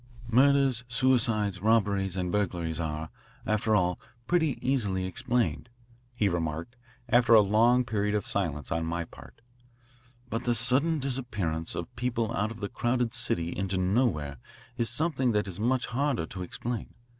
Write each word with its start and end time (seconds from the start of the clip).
Murders, 0.31 0.83
suicides, 0.87 1.61
robberies, 1.61 2.17
and 2.17 2.31
burglaries 2.31 2.79
are, 2.79 3.11
after 3.45 3.75
all, 3.75 3.99
pretty 4.25 4.57
easily 4.59 5.05
explained," 5.05 5.69
he 6.15 6.27
remarked, 6.27 6.75
after 7.07 7.35
a 7.35 7.41
long 7.41 7.85
period 7.85 8.15
of 8.15 8.25
silence 8.25 8.71
on 8.71 8.83
my 8.83 9.05
part, 9.05 9.41
"but 10.27 10.43
the 10.43 10.55
sudden 10.55 10.97
disappearance 10.97 11.75
of 11.75 11.95
people 11.95 12.33
out 12.33 12.49
of 12.49 12.61
the 12.61 12.67
crowded 12.67 13.13
city 13.13 13.55
into 13.55 13.77
nowhere 13.77 14.37
is 14.75 14.89
something 14.89 15.33
that 15.33 15.47
is 15.47 15.59
much 15.59 15.85
harder 15.85 16.25
to 16.25 16.41
explain. 16.41 16.95